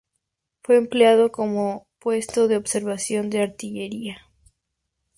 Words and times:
Fue 0.63 0.77
empleado 0.77 1.31
como 1.31 1.85
puesto 1.99 2.47
de 2.47 2.57
observación 2.57 3.29
de 3.29 3.43
artillería. 3.43 4.31